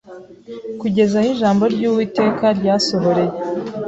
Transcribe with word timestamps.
Kugeza 0.81 1.15
aho 1.19 1.27
ijambo 1.33 1.63
ry’Uwiteka 1.73 2.45
ryasohoreye, 2.59 3.35